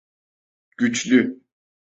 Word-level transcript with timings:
Güçlü… 0.77 1.41